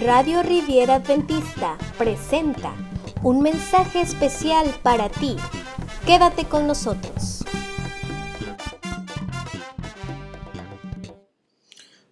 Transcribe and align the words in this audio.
Radio 0.00 0.42
Riviera 0.42 0.94
Adventista 0.94 1.76
presenta 1.98 2.74
un 3.22 3.42
mensaje 3.42 4.00
especial 4.00 4.66
para 4.82 5.10
ti. 5.10 5.36
Quédate 6.06 6.46
con 6.46 6.66
nosotros. 6.66 7.44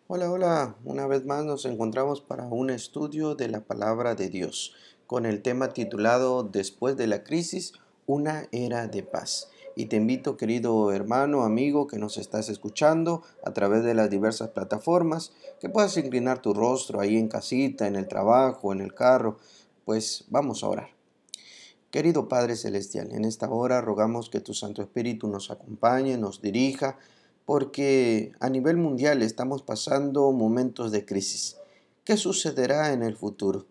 Hola, 0.06 0.30
hola, 0.30 0.76
una 0.84 1.06
vez 1.06 1.24
más 1.24 1.46
nos 1.46 1.64
encontramos 1.64 2.20
para 2.20 2.44
un 2.44 2.68
estudio 2.68 3.34
de 3.34 3.48
la 3.48 3.60
palabra 3.60 4.14
de 4.14 4.28
Dios 4.28 4.74
con 5.06 5.24
el 5.24 5.40
tema 5.40 5.72
titulado 5.72 6.42
Después 6.42 6.94
de 6.98 7.06
la 7.06 7.24
crisis, 7.24 7.72
una 8.04 8.48
era 8.52 8.86
de 8.86 9.02
paz. 9.02 9.48
Y 9.78 9.86
te 9.86 9.94
invito, 9.94 10.36
querido 10.36 10.90
hermano, 10.90 11.44
amigo, 11.44 11.86
que 11.86 12.00
nos 12.00 12.18
estás 12.18 12.48
escuchando 12.48 13.22
a 13.44 13.52
través 13.52 13.84
de 13.84 13.94
las 13.94 14.10
diversas 14.10 14.48
plataformas, 14.48 15.30
que 15.60 15.68
puedas 15.68 15.96
inclinar 15.96 16.42
tu 16.42 16.52
rostro 16.52 16.98
ahí 16.98 17.16
en 17.16 17.28
casita, 17.28 17.86
en 17.86 17.94
el 17.94 18.08
trabajo, 18.08 18.72
en 18.72 18.80
el 18.80 18.92
carro. 18.92 19.36
Pues 19.84 20.24
vamos 20.30 20.64
a 20.64 20.68
orar. 20.68 20.88
Querido 21.92 22.26
Padre 22.26 22.56
Celestial, 22.56 23.12
en 23.12 23.24
esta 23.24 23.48
hora 23.48 23.80
rogamos 23.80 24.30
que 24.30 24.40
tu 24.40 24.52
Santo 24.52 24.82
Espíritu 24.82 25.28
nos 25.28 25.48
acompañe, 25.48 26.18
nos 26.18 26.42
dirija, 26.42 26.98
porque 27.44 28.32
a 28.40 28.48
nivel 28.48 28.78
mundial 28.78 29.22
estamos 29.22 29.62
pasando 29.62 30.32
momentos 30.32 30.90
de 30.90 31.04
crisis. 31.04 31.56
¿Qué 32.02 32.16
sucederá 32.16 32.92
en 32.92 33.04
el 33.04 33.14
futuro? 33.14 33.66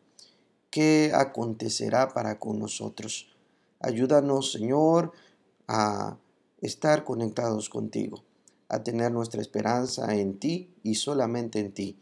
¿Qué 0.69 1.11
acontecerá 1.13 2.07
para 2.13 2.39
con 2.39 2.59
nosotros? 2.59 3.35
Ayúdanos, 3.81 4.53
Señor, 4.53 5.11
a 5.67 6.17
estar 6.61 7.03
conectados 7.03 7.69
contigo, 7.69 8.23
a 8.69 8.83
tener 8.83 9.11
nuestra 9.11 9.41
esperanza 9.41 10.15
en 10.15 10.39
ti 10.39 10.73
y 10.83 10.95
solamente 10.95 11.59
en 11.59 11.73
ti, 11.73 11.99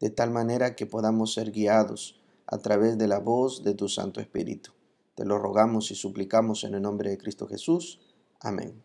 de 0.00 0.10
tal 0.10 0.30
manera 0.30 0.74
que 0.74 0.86
podamos 0.86 1.34
ser 1.34 1.52
guiados 1.52 2.20
a 2.46 2.58
través 2.58 2.98
de 2.98 3.08
la 3.08 3.18
voz 3.18 3.62
de 3.64 3.74
tu 3.74 3.88
Santo 3.88 4.20
Espíritu. 4.20 4.72
Te 5.14 5.24
lo 5.24 5.38
rogamos 5.38 5.90
y 5.90 5.94
suplicamos 5.94 6.64
en 6.64 6.74
el 6.74 6.82
nombre 6.82 7.10
de 7.10 7.18
Cristo 7.18 7.46
Jesús. 7.46 8.00
Amén. 8.40 8.82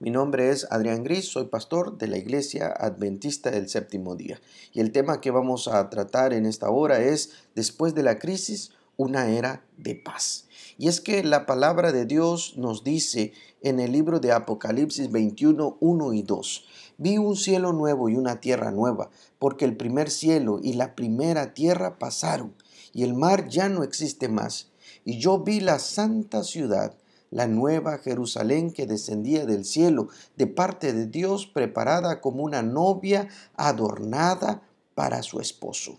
Mi 0.00 0.10
nombre 0.10 0.50
es 0.50 0.66
Adrián 0.70 1.04
Gris, 1.04 1.26
soy 1.26 1.46
pastor 1.46 1.98
de 1.98 2.08
la 2.08 2.18
Iglesia 2.18 2.66
Adventista 2.66 3.50
del 3.50 3.68
Séptimo 3.68 4.16
Día. 4.16 4.40
Y 4.72 4.80
el 4.80 4.90
tema 4.90 5.20
que 5.20 5.30
vamos 5.30 5.68
a 5.68 5.88
tratar 5.88 6.32
en 6.32 6.46
esta 6.46 6.68
hora 6.70 7.00
es, 7.00 7.30
después 7.54 7.94
de 7.94 8.02
la 8.02 8.18
crisis, 8.18 8.72
una 8.96 9.28
era 9.28 9.64
de 9.76 9.94
paz. 9.94 10.46
Y 10.78 10.88
es 10.88 11.00
que 11.00 11.22
la 11.22 11.46
palabra 11.46 11.92
de 11.92 12.04
Dios 12.04 12.54
nos 12.56 12.82
dice 12.82 13.32
en 13.62 13.80
el 13.80 13.92
libro 13.92 14.20
de 14.20 14.32
Apocalipsis 14.32 15.10
21, 15.10 15.76
1 15.80 16.12
y 16.12 16.22
2, 16.22 16.66
vi 16.98 17.18
un 17.18 17.36
cielo 17.36 17.72
nuevo 17.72 18.08
y 18.08 18.16
una 18.16 18.40
tierra 18.40 18.70
nueva, 18.70 19.10
porque 19.38 19.64
el 19.64 19.76
primer 19.76 20.10
cielo 20.10 20.58
y 20.62 20.74
la 20.74 20.94
primera 20.94 21.54
tierra 21.54 21.98
pasaron, 21.98 22.54
y 22.92 23.04
el 23.04 23.14
mar 23.14 23.48
ya 23.48 23.68
no 23.68 23.82
existe 23.82 24.28
más. 24.28 24.70
Y 25.04 25.18
yo 25.18 25.40
vi 25.40 25.60
la 25.60 25.78
santa 25.78 26.42
ciudad, 26.42 26.94
la 27.30 27.46
nueva 27.46 27.98
Jerusalén 27.98 28.70
que 28.70 28.86
descendía 28.86 29.44
del 29.44 29.64
cielo, 29.64 30.08
de 30.36 30.46
parte 30.46 30.92
de 30.92 31.06
Dios, 31.06 31.46
preparada 31.46 32.20
como 32.20 32.42
una 32.42 32.62
novia 32.62 33.28
adornada 33.56 34.62
para 34.94 35.22
su 35.22 35.40
esposo. 35.40 35.98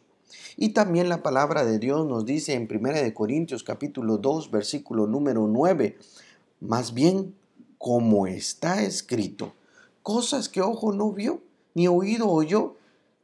Y 0.58 0.70
también 0.70 1.10
la 1.10 1.22
palabra 1.22 1.66
de 1.66 1.80
Dios 1.80 2.06
nos 2.06 2.26
dice 2.26 2.54
en 2.54 2.68
1 2.70 3.14
Corintios 3.14 3.64
capítulo 3.64 4.18
2 4.18 4.52
versículo 4.52 5.08
número 5.08 5.48
9, 5.48 5.98
más 6.62 6.94
bien 6.94 7.36
como 7.78 8.26
está 8.26 8.82
escrito, 8.84 9.54
cosas 10.02 10.50
que 10.50 10.62
ojo 10.62 10.92
no 10.94 11.12
vio, 11.12 11.42
ni 11.74 11.88
oído 11.88 12.30
oyó, 12.30 12.76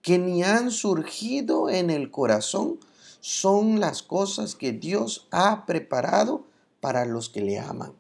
que 0.02 0.18
ni 0.18 0.44
han 0.44 0.72
surgido 0.72 1.70
en 1.70 1.90
el 1.90 2.12
corazón, 2.12 2.80
son 3.22 3.80
las 3.80 4.04
cosas 4.04 4.56
que 4.56 4.72
Dios 4.72 5.28
ha 5.32 5.66
preparado 5.66 6.46
para 6.80 7.06
los 7.06 7.30
que 7.30 7.42
le 7.42 7.60
aman. 7.60 7.94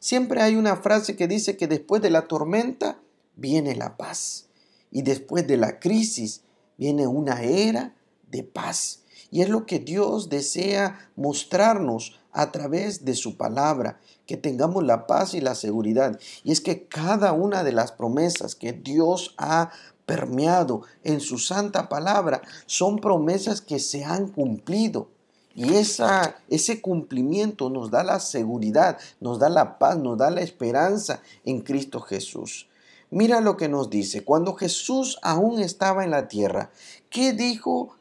Siempre 0.00 0.40
hay 0.42 0.56
una 0.56 0.76
frase 0.76 1.16
que 1.16 1.28
dice 1.28 1.56
que 1.56 1.66
después 1.68 2.02
de 2.02 2.10
la 2.10 2.26
tormenta 2.26 2.98
viene 3.36 3.76
la 3.76 3.96
paz 3.96 4.46
y 4.90 5.02
después 5.02 5.46
de 5.46 5.56
la 5.56 5.78
crisis 5.78 6.42
viene 6.76 7.06
una 7.06 7.42
era 7.42 7.94
de 8.34 8.42
paz. 8.42 9.04
Y 9.30 9.42
es 9.42 9.48
lo 9.48 9.64
que 9.64 9.78
Dios 9.78 10.28
desea 10.28 11.10
mostrarnos 11.16 12.18
a 12.32 12.50
través 12.50 13.04
de 13.04 13.14
su 13.14 13.36
palabra, 13.36 14.00
que 14.26 14.36
tengamos 14.36 14.82
la 14.82 15.06
paz 15.06 15.34
y 15.34 15.40
la 15.40 15.54
seguridad. 15.54 16.18
Y 16.42 16.50
es 16.50 16.60
que 16.60 16.86
cada 16.88 17.32
una 17.32 17.62
de 17.62 17.72
las 17.72 17.92
promesas 17.92 18.56
que 18.56 18.72
Dios 18.72 19.34
ha 19.38 19.70
permeado 20.04 20.82
en 21.04 21.20
su 21.20 21.38
santa 21.38 21.88
palabra 21.88 22.42
son 22.66 22.98
promesas 22.98 23.60
que 23.60 23.78
se 23.78 24.04
han 24.04 24.28
cumplido. 24.28 25.08
Y 25.54 25.74
esa, 25.74 26.36
ese 26.48 26.80
cumplimiento 26.80 27.70
nos 27.70 27.92
da 27.92 28.02
la 28.02 28.18
seguridad, 28.18 28.98
nos 29.20 29.38
da 29.38 29.48
la 29.48 29.78
paz, 29.78 29.96
nos 29.98 30.18
da 30.18 30.30
la 30.30 30.40
esperanza 30.40 31.22
en 31.44 31.60
Cristo 31.60 32.00
Jesús. 32.00 32.68
Mira 33.10 33.40
lo 33.40 33.56
que 33.56 33.68
nos 33.68 33.90
dice, 33.90 34.24
cuando 34.24 34.54
Jesús 34.54 35.18
aún 35.22 35.60
estaba 35.60 36.02
en 36.02 36.10
la 36.10 36.26
tierra, 36.26 36.72
¿qué 37.10 37.32
dijo 37.32 37.96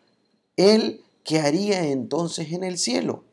él 0.57 1.03
qué 1.23 1.39
haría 1.39 1.85
entonces 1.85 2.51
en 2.51 2.63
el 2.63 2.77
cielo. 2.77 3.23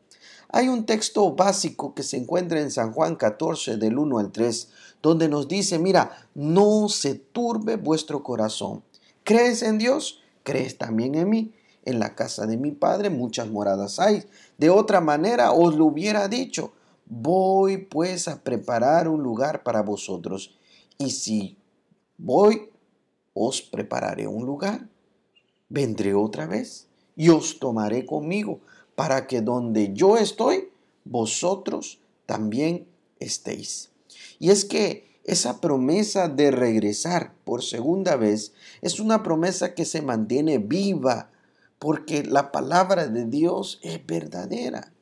Hay 0.49 0.67
un 0.67 0.85
texto 0.85 1.33
básico 1.33 1.93
que 1.93 2.03
se 2.03 2.17
encuentra 2.17 2.59
en 2.59 2.71
San 2.71 2.91
Juan 2.91 3.15
14 3.15 3.77
del 3.77 3.97
1 3.97 4.19
al 4.19 4.31
3, 4.31 4.69
donde 5.01 5.29
nos 5.29 5.47
dice, 5.47 5.79
mira, 5.79 6.27
no 6.35 6.89
se 6.89 7.15
turbe 7.15 7.77
vuestro 7.77 8.21
corazón. 8.21 8.83
¿Crees 9.23 9.63
en 9.63 9.77
Dios? 9.77 10.21
¿Crees 10.43 10.77
también 10.77 11.15
en 11.15 11.29
mí? 11.29 11.53
En 11.83 11.99
la 11.99 12.15
casa 12.15 12.45
de 12.45 12.57
mi 12.57 12.71
Padre 12.71 13.09
muchas 13.09 13.49
moradas 13.49 13.99
hay. 13.99 14.25
De 14.57 14.69
otra 14.69 14.99
manera 14.99 15.51
os 15.51 15.75
lo 15.75 15.85
hubiera 15.85 16.27
dicho. 16.27 16.73
Voy 17.05 17.77
pues 17.77 18.27
a 18.27 18.43
preparar 18.43 19.07
un 19.07 19.23
lugar 19.23 19.63
para 19.63 19.81
vosotros. 19.81 20.57
Y 20.97 21.11
si 21.11 21.57
voy, 22.17 22.69
os 23.33 23.61
prepararé 23.61 24.27
un 24.27 24.45
lugar. 24.45 24.87
Vendré 25.69 26.13
otra 26.13 26.45
vez 26.45 26.90
y 27.15 27.29
os 27.29 27.59
tomaré 27.59 28.05
conmigo, 28.05 28.59
para 28.95 29.27
que 29.27 29.41
donde 29.41 29.93
yo 29.93 30.17
estoy, 30.17 30.69
vosotros 31.03 31.99
también 32.25 32.87
estéis. 33.19 33.91
Y 34.39 34.49
es 34.49 34.65
que 34.65 35.19
esa 35.23 35.61
promesa 35.61 36.27
de 36.27 36.51
regresar 36.51 37.33
por 37.43 37.63
segunda 37.63 38.15
vez 38.15 38.53
es 38.81 38.99
una 38.99 39.23
promesa 39.23 39.75
que 39.75 39.85
se 39.85 40.01
mantiene 40.01 40.57
viva, 40.57 41.29
porque 41.79 42.23
la 42.23 42.51
palabra 42.51 43.07
de 43.07 43.25
Dios 43.25 43.79
es 43.83 44.05
verdadera. 44.05 44.93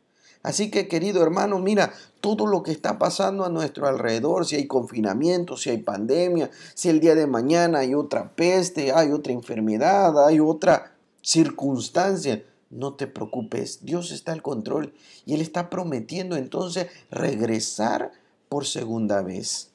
Así 0.41 0.71
que 0.71 0.87
querido 0.87 1.21
hermano, 1.21 1.59
mira 1.59 1.91
todo 2.21 2.47
lo 2.47 2.63
que 2.63 2.71
está 2.71 2.97
pasando 2.97 3.43
a 3.43 3.49
nuestro 3.49 3.87
alrededor, 3.87 4.45
si 4.45 4.55
hay 4.55 4.67
confinamiento, 4.67 5.57
si 5.57 5.69
hay 5.69 5.79
pandemia, 5.79 6.49
si 6.75 6.87
el 6.87 7.01
día 7.01 7.15
de 7.15 7.27
mañana 7.27 7.79
hay 7.79 7.93
otra 7.93 8.35
peste, 8.35 8.93
hay 8.93 9.11
otra 9.11 9.33
enfermedad, 9.33 10.25
hay 10.25 10.39
otra 10.39 10.95
circunstancia, 11.21 12.45
no 12.69 12.93
te 12.93 13.07
preocupes, 13.07 13.83
Dios 13.83 14.11
está 14.11 14.31
al 14.31 14.41
control 14.41 14.93
y 15.25 15.33
Él 15.33 15.41
está 15.41 15.69
prometiendo 15.69 16.35
entonces 16.35 16.87
regresar 17.09 18.11
por 18.47 18.65
segunda 18.65 19.21
vez. 19.21 19.71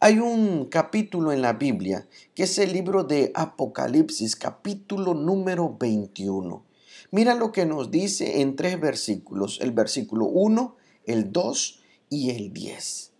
Hay 0.00 0.20
un 0.20 0.66
capítulo 0.66 1.32
en 1.32 1.42
la 1.42 1.54
Biblia 1.54 2.06
que 2.34 2.44
es 2.44 2.58
el 2.58 2.72
libro 2.72 3.02
de 3.04 3.32
Apocalipsis, 3.34 4.36
capítulo 4.36 5.12
número 5.14 5.76
21. 5.78 6.64
Mira 7.10 7.34
lo 7.34 7.52
que 7.52 7.66
nos 7.66 7.90
dice 7.90 8.40
en 8.40 8.54
tres 8.54 8.78
versículos, 8.78 9.58
el 9.60 9.72
versículo 9.72 10.26
1, 10.26 10.76
el 11.06 11.32
2 11.32 11.80
y 12.10 12.30
el 12.30 12.52
10. 12.52 13.12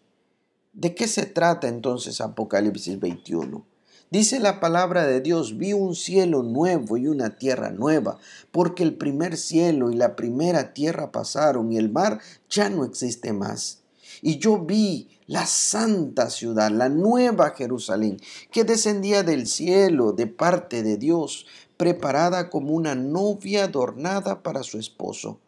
¿De 0.74 0.94
qué 0.94 1.08
se 1.08 1.26
trata 1.26 1.68
entonces 1.68 2.20
Apocalipsis 2.20 3.00
21? 3.00 3.64
Dice 4.10 4.40
la 4.40 4.58
palabra 4.58 5.06
de 5.06 5.20
Dios, 5.20 5.58
vi 5.58 5.74
un 5.74 5.94
cielo 5.94 6.42
nuevo 6.42 6.96
y 6.96 7.08
una 7.08 7.36
tierra 7.36 7.70
nueva, 7.70 8.18
porque 8.50 8.82
el 8.82 8.94
primer 8.94 9.36
cielo 9.36 9.90
y 9.90 9.96
la 9.96 10.16
primera 10.16 10.72
tierra 10.72 11.12
pasaron 11.12 11.70
y 11.70 11.76
el 11.76 11.90
mar 11.90 12.18
ya 12.48 12.70
no 12.70 12.84
existe 12.84 13.34
más. 13.34 13.82
Y 14.22 14.38
yo 14.38 14.60
vi 14.60 15.10
la 15.26 15.44
santa 15.44 16.30
ciudad, 16.30 16.70
la 16.70 16.88
nueva 16.88 17.50
Jerusalén, 17.50 18.18
que 18.50 18.64
descendía 18.64 19.22
del 19.22 19.46
cielo 19.46 20.12
de 20.12 20.26
parte 20.26 20.82
de 20.82 20.96
Dios, 20.96 21.44
preparada 21.76 22.48
como 22.48 22.72
una 22.72 22.94
novia 22.94 23.64
adornada 23.64 24.42
para 24.42 24.62
su 24.62 24.78
esposo. 24.78 25.38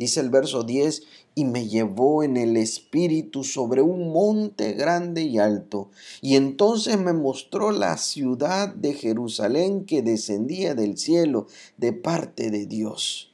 Dice 0.00 0.20
el 0.20 0.30
verso 0.30 0.62
10, 0.62 1.02
y 1.34 1.44
me 1.44 1.68
llevó 1.68 2.22
en 2.22 2.38
el 2.38 2.56
espíritu 2.56 3.44
sobre 3.44 3.82
un 3.82 4.14
monte 4.14 4.72
grande 4.72 5.20
y 5.24 5.38
alto, 5.38 5.90
y 6.22 6.36
entonces 6.36 6.98
me 6.98 7.12
mostró 7.12 7.70
la 7.70 7.98
ciudad 7.98 8.74
de 8.74 8.94
Jerusalén 8.94 9.84
que 9.84 10.00
descendía 10.00 10.74
del 10.74 10.96
cielo 10.96 11.48
de 11.76 11.92
parte 11.92 12.50
de 12.50 12.64
Dios. 12.64 13.30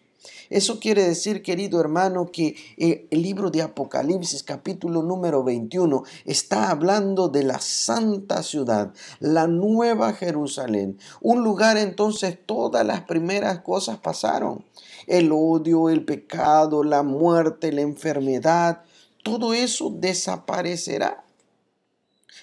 Eso 0.50 0.78
quiere 0.80 1.06
decir, 1.06 1.42
querido 1.42 1.80
hermano, 1.80 2.30
que 2.32 2.56
eh, 2.76 3.06
el 3.10 3.22
libro 3.22 3.50
de 3.50 3.62
Apocalipsis 3.62 4.42
capítulo 4.42 5.02
número 5.02 5.42
21 5.42 6.02
está 6.24 6.70
hablando 6.70 7.28
de 7.28 7.42
la 7.42 7.60
santa 7.60 8.42
ciudad, 8.42 8.92
la 9.18 9.46
nueva 9.46 10.12
Jerusalén. 10.14 10.98
Un 11.20 11.42
lugar 11.42 11.76
entonces 11.76 12.38
todas 12.44 12.84
las 12.84 13.02
primeras 13.02 13.60
cosas 13.60 13.98
pasaron. 13.98 14.64
El 15.06 15.30
odio, 15.32 15.90
el 15.90 16.04
pecado, 16.04 16.82
la 16.82 17.02
muerte, 17.02 17.72
la 17.72 17.82
enfermedad, 17.82 18.82
todo 19.22 19.54
eso 19.54 19.90
desaparecerá 19.90 21.24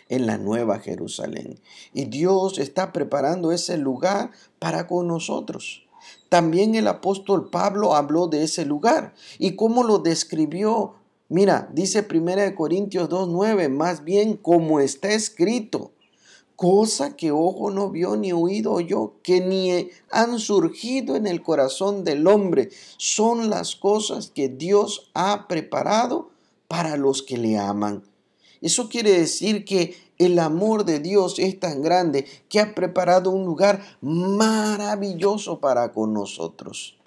en 0.10 0.28
la 0.28 0.38
nueva 0.38 0.80
Jerusalén. 0.80 1.60
Y 1.94 2.06
Dios 2.06 2.60
está 2.60 2.92
preparando 2.92 3.52
ese 3.52 3.78
lugar 3.78 4.32
para 4.60 4.86
con 4.86 5.08
nosotros. 5.08 5.88
También 6.28 6.76
el 6.76 6.88
apóstol 6.88 7.50
Pablo 7.50 7.96
habló 7.96 8.28
de 8.28 8.44
ese 8.44 8.66
lugar. 8.66 9.14
¿Y 9.40 9.56
cómo 9.56 9.84
lo 9.84 10.00
describió? 10.00 10.96
Mira, 11.30 11.70
dice 11.72 12.06
1 12.08 12.56
Corintios 12.56 13.10
2.9, 13.10 13.70
más 13.70 14.04
bien 14.04 14.36
como 14.36 14.80
está 14.80 15.14
escrito, 15.14 15.93
cosa 16.56 17.16
que 17.16 17.32
ojo 17.32 17.72
no 17.72 17.90
vio 17.90 18.16
ni 18.16 18.32
oído 18.32 18.80
yo, 18.80 19.16
que 19.24 19.42
ni 19.42 19.90
han 20.12 20.40
surgido 20.40 21.16
en 21.16 21.28
el 21.28 21.42
corazón 21.42 22.04
del 22.04 22.28
hombre, 22.28 22.70
son 22.98 23.50
las 23.50 23.76
cosas 23.76 24.32
que 24.34 24.50
Dios 24.50 25.10
ha 25.14 25.48
preparado 25.48 26.30
para 26.68 26.98
los 26.98 27.22
que 27.22 27.38
le 27.38 27.58
aman. 27.58 28.04
Eso 28.62 28.88
quiere 28.88 29.12
decir 29.12 29.66
que 29.66 29.96
el 30.18 30.40
amor 30.40 30.86
de 30.86 31.00
Dios 31.00 31.38
es 31.38 31.60
tan 31.60 31.82
grande 31.82 32.26
que 32.48 32.60
ha 32.60 32.74
preparado 32.76 33.30
un 33.32 33.46
lugar 33.46 33.98
maravilloso 34.02 35.60
para 35.60 35.92
con 35.92 36.14
nosotros, 36.14 36.98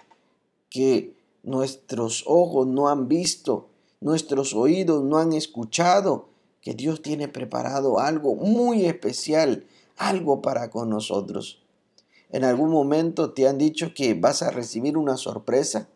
que 0.68 1.14
nuestros 1.42 2.24
ojos 2.26 2.66
no 2.66 2.88
han 2.88 3.08
visto, 3.08 3.68
nuestros 4.00 4.54
oídos 4.54 5.02
no 5.04 5.18
han 5.18 5.32
escuchado, 5.32 6.28
que 6.66 6.74
Dios 6.74 7.00
tiene 7.00 7.28
preparado 7.28 8.00
algo 8.00 8.34
muy 8.34 8.86
especial, 8.86 9.68
algo 9.96 10.42
para 10.42 10.68
con 10.68 10.90
nosotros. 10.90 11.62
¿En 12.28 12.42
algún 12.42 12.70
momento 12.70 13.32
te 13.32 13.46
han 13.46 13.56
dicho 13.56 13.94
que 13.94 14.14
vas 14.14 14.42
a 14.42 14.50
recibir 14.50 14.96
una 14.96 15.16
sorpresa? 15.16 15.88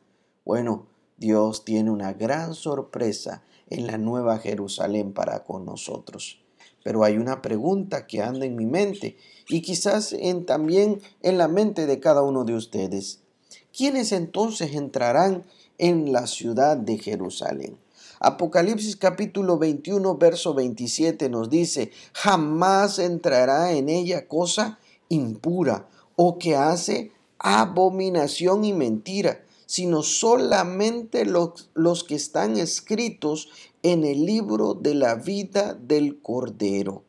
Bueno, 0.44 0.86
Dios 1.16 1.64
tiene 1.64 1.90
una 1.90 2.12
gran 2.12 2.54
sorpresa 2.54 3.42
en 3.68 3.88
la 3.88 3.98
nueva 3.98 4.38
Jerusalén 4.38 5.12
para 5.12 5.42
con 5.42 5.64
nosotros. 5.64 6.40
Pero 6.84 7.02
hay 7.02 7.16
una 7.16 7.42
pregunta 7.42 8.06
que 8.06 8.22
anda 8.22 8.46
en 8.46 8.54
mi 8.54 8.66
mente 8.66 9.16
y 9.48 9.62
quizás 9.62 10.12
en, 10.12 10.46
también 10.46 11.00
en 11.22 11.36
la 11.36 11.48
mente 11.48 11.86
de 11.86 11.98
cada 11.98 12.22
uno 12.22 12.44
de 12.44 12.54
ustedes. 12.54 13.18
¿Quiénes 13.76 14.12
entonces 14.12 14.72
entrarán 14.76 15.42
en 15.78 16.12
la 16.12 16.28
ciudad 16.28 16.76
de 16.76 16.96
Jerusalén? 16.96 17.76
Apocalipsis 18.22 18.96
capítulo 18.96 19.56
21, 19.56 20.18
verso 20.18 20.52
27 20.52 21.30
nos 21.30 21.48
dice, 21.48 21.90
jamás 22.12 22.98
entrará 22.98 23.72
en 23.72 23.88
ella 23.88 24.28
cosa 24.28 24.78
impura 25.08 25.88
o 26.16 26.38
que 26.38 26.54
hace 26.54 27.12
abominación 27.38 28.66
y 28.66 28.74
mentira, 28.74 29.42
sino 29.64 30.02
solamente 30.02 31.24
los, 31.24 31.70
los 31.72 32.04
que 32.04 32.14
están 32.14 32.58
escritos 32.58 33.48
en 33.82 34.04
el 34.04 34.26
libro 34.26 34.74
de 34.74 34.94
la 34.96 35.14
vida 35.14 35.72
del 35.72 36.20
Cordero. 36.20 37.04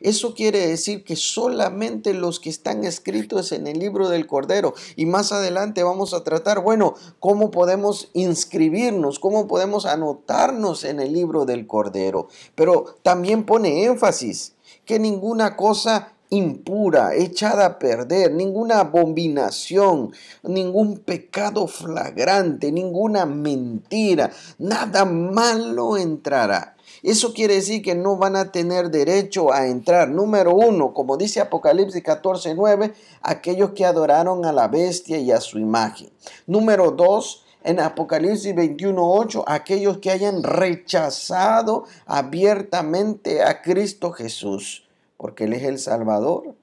Eso 0.00 0.34
quiere 0.34 0.66
decir 0.66 1.04
que 1.04 1.16
solamente 1.16 2.14
los 2.14 2.40
que 2.40 2.50
están 2.50 2.84
escritos 2.84 3.52
en 3.52 3.66
el 3.66 3.78
libro 3.78 4.08
del 4.08 4.26
Cordero. 4.26 4.74
Y 4.96 5.06
más 5.06 5.32
adelante 5.32 5.82
vamos 5.82 6.14
a 6.14 6.24
tratar, 6.24 6.60
bueno, 6.60 6.94
cómo 7.20 7.50
podemos 7.50 8.10
inscribirnos, 8.12 9.18
cómo 9.18 9.46
podemos 9.46 9.86
anotarnos 9.86 10.84
en 10.84 11.00
el 11.00 11.12
libro 11.12 11.44
del 11.44 11.66
Cordero. 11.66 12.28
Pero 12.54 12.96
también 13.02 13.44
pone 13.44 13.84
énfasis 13.84 14.54
que 14.84 14.98
ninguna 14.98 15.56
cosa 15.56 16.12
impura, 16.30 17.14
echada 17.14 17.66
a 17.66 17.78
perder, 17.78 18.32
ninguna 18.32 18.80
abominación, 18.80 20.12
ningún 20.42 20.98
pecado 20.98 21.66
flagrante, 21.66 22.70
ninguna 22.70 23.24
mentira, 23.24 24.30
nada 24.58 25.04
malo 25.04 25.96
entrará. 25.96 26.76
Eso 27.02 27.32
quiere 27.32 27.54
decir 27.54 27.82
que 27.82 27.94
no 27.94 28.16
van 28.16 28.36
a 28.36 28.52
tener 28.52 28.90
derecho 28.90 29.52
a 29.52 29.66
entrar. 29.66 30.08
Número 30.08 30.54
uno, 30.54 30.92
como 30.92 31.16
dice 31.16 31.40
Apocalipsis 31.40 32.02
14, 32.02 32.54
9, 32.54 32.92
aquellos 33.22 33.70
que 33.70 33.84
adoraron 33.84 34.44
a 34.44 34.52
la 34.52 34.68
bestia 34.68 35.18
y 35.18 35.30
a 35.30 35.40
su 35.40 35.58
imagen. 35.58 36.10
Número 36.46 36.90
dos, 36.90 37.44
en 37.64 37.80
Apocalipsis 37.80 38.54
21.8, 38.54 39.44
aquellos 39.46 39.98
que 39.98 40.10
hayan 40.10 40.42
rechazado 40.42 41.84
abiertamente 42.06 43.42
a 43.42 43.62
Cristo 43.62 44.12
Jesús 44.12 44.84
porque 45.18 45.44
Él 45.44 45.52
es 45.52 45.64
el 45.64 45.78
Salvador. 45.78 46.54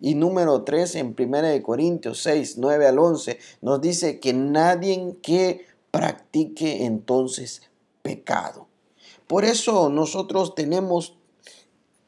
Y 0.00 0.14
número 0.14 0.62
3 0.62 0.94
en 0.94 1.16
1 1.18 1.62
Corintios 1.62 2.22
6, 2.22 2.56
9 2.56 2.86
al 2.86 2.98
11 3.00 3.38
nos 3.60 3.80
dice 3.80 4.20
que 4.20 4.32
nadie 4.32 5.16
que 5.20 5.66
practique 5.90 6.86
entonces 6.86 7.62
pecado. 8.00 8.67
Por 9.28 9.44
eso 9.44 9.90
nosotros 9.90 10.54
tenemos 10.54 11.18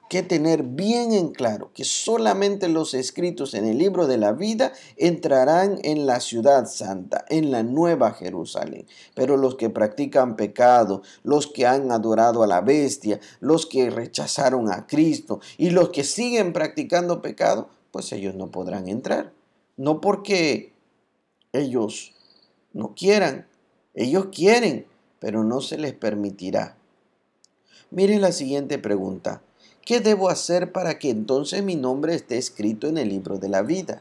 que 0.09 0.23
tener 0.25 0.65
bien 0.65 1.13
en 1.13 1.29
claro 1.29 1.71
que 1.73 1.85
solamente 1.85 2.69
los 2.69 2.95
escritos 2.95 3.55
en 3.55 3.65
el 3.65 3.79
libro 3.79 4.09
de 4.09 4.19
la 4.19 4.33
vida 4.33 4.73
entrarán 4.97 5.79
en 5.85 6.05
la 6.05 6.19
ciudad 6.19 6.67
santa, 6.67 7.25
en 7.29 7.53
la 7.53 7.63
nueva 7.63 8.11
Jerusalén. 8.15 8.87
Pero 9.15 9.37
los 9.37 9.55
que 9.55 9.71
practican 9.71 10.35
pecado, 10.35 11.03
los 11.23 11.47
que 11.47 11.65
han 11.65 11.93
adorado 11.93 12.43
a 12.43 12.49
la 12.49 12.61
bestia, 12.61 13.21
los 13.39 13.67
que 13.67 13.89
rechazaron 13.89 14.73
a 14.73 14.89
Cristo 14.89 15.39
y 15.59 15.71
los 15.71 15.91
que 15.91 16.03
siguen 16.03 16.53
practicando 16.53 17.23
pecado, 17.23 17.69
pues 17.93 18.11
ellos 18.13 18.35
no 18.35 18.51
podrán 18.51 18.89
entrar. 18.89 19.33
No 19.77 20.01
porque 20.01 20.73
ellos 21.53 22.15
no 22.73 22.95
quieran, 22.97 23.47
ellos 23.95 24.27
quieren, 24.35 24.87
pero 25.21 25.45
no 25.45 25.61
se 25.61 25.79
les 25.79 25.93
permitirá. 25.93 26.80
Mire 27.93 28.21
la 28.21 28.31
siguiente 28.31 28.79
pregunta. 28.79 29.43
¿Qué 29.85 29.99
debo 29.99 30.29
hacer 30.29 30.71
para 30.71 31.01
que 31.01 31.11
entonces 31.11 31.65
mi 31.65 31.75
nombre 31.75 32.15
esté 32.15 32.39
escrito 32.39 32.87
en 32.87 32.99
el 32.99 33.09
libro 33.09 33.39
de 33.39 33.49
la 33.49 33.63
vida? 33.63 34.01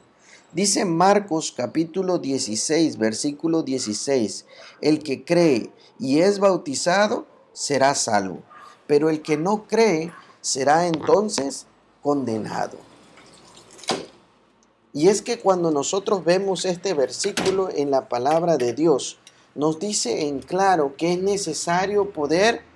Dice 0.54 0.86
Marcos 0.86 1.52
capítulo 1.58 2.20
16, 2.20 3.00
versículo 3.00 3.64
16, 3.64 4.46
el 4.82 5.02
que 5.02 5.26
cree 5.26 5.72
y 5.98 6.20
es 6.20 6.38
bautizado 6.38 7.26
será 7.52 7.96
salvo, 7.96 8.44
pero 8.86 9.10
el 9.10 9.24
que 9.24 9.38
no 9.38 9.66
cree 9.68 10.14
será 10.40 10.86
entonces 10.86 11.66
condenado. 12.04 12.78
Y 14.94 15.08
es 15.08 15.24
que 15.24 15.40
cuando 15.40 15.72
nosotros 15.72 16.24
vemos 16.24 16.66
este 16.66 16.94
versículo 16.94 17.70
en 17.72 17.90
la 17.90 18.08
palabra 18.08 18.58
de 18.58 18.74
Dios, 18.74 19.18
nos 19.56 19.80
dice 19.80 20.28
en 20.28 20.42
claro 20.42 20.94
que 20.96 21.14
es 21.14 21.20
necesario 21.20 22.12
poder 22.12 22.70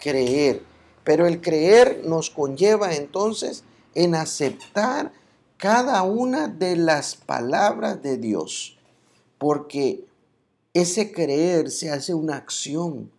creer. 0.00 0.69
Pero 1.04 1.26
el 1.26 1.40
creer 1.40 2.02
nos 2.04 2.30
conlleva 2.30 2.94
entonces 2.94 3.64
en 3.94 4.14
aceptar 4.14 5.12
cada 5.56 6.02
una 6.02 6.48
de 6.48 6.76
las 6.76 7.16
palabras 7.16 8.02
de 8.02 8.16
Dios, 8.16 8.78
porque 9.38 10.06
ese 10.72 11.12
creer 11.12 11.70
se 11.70 11.90
hace 11.90 12.14
una 12.14 12.36
acción, 12.36 13.10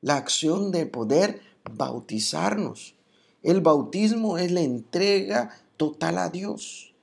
la 0.00 0.16
acción 0.16 0.70
de 0.70 0.86
poder 0.86 1.42
bautizarnos. 1.70 2.94
El 3.42 3.60
bautismo 3.60 4.38
es 4.38 4.52
la 4.52 4.60
entrega 4.60 5.50
total 5.76 6.18
a 6.18 6.30
Dios. 6.30 6.93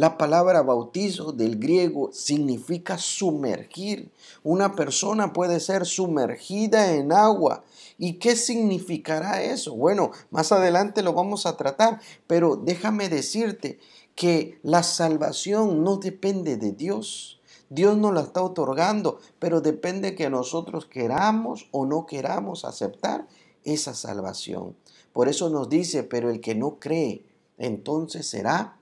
La 0.00 0.16
palabra 0.16 0.62
bautizo 0.62 1.30
del 1.30 1.58
griego 1.58 2.08
significa 2.10 2.96
sumergir. 2.96 4.10
Una 4.42 4.74
persona 4.74 5.34
puede 5.34 5.60
ser 5.60 5.84
sumergida 5.84 6.94
en 6.94 7.12
agua. 7.12 7.64
¿Y 7.98 8.14
qué 8.14 8.34
significará 8.34 9.42
eso? 9.42 9.76
Bueno, 9.76 10.10
más 10.30 10.52
adelante 10.52 11.02
lo 11.02 11.12
vamos 11.12 11.44
a 11.44 11.58
tratar, 11.58 12.00
pero 12.26 12.56
déjame 12.56 13.10
decirte 13.10 13.78
que 14.14 14.58
la 14.62 14.84
salvación 14.84 15.84
no 15.84 15.98
depende 15.98 16.56
de 16.56 16.72
Dios. 16.72 17.38
Dios 17.68 17.98
nos 17.98 18.14
la 18.14 18.22
está 18.22 18.42
otorgando, 18.42 19.18
pero 19.38 19.60
depende 19.60 20.14
que 20.14 20.30
nosotros 20.30 20.86
queramos 20.86 21.68
o 21.72 21.84
no 21.84 22.06
queramos 22.06 22.64
aceptar 22.64 23.28
esa 23.64 23.92
salvación. 23.92 24.74
Por 25.12 25.28
eso 25.28 25.50
nos 25.50 25.68
dice, 25.68 26.04
pero 26.04 26.30
el 26.30 26.40
que 26.40 26.54
no 26.54 26.78
cree, 26.78 27.26
entonces 27.58 28.26
será 28.26 28.79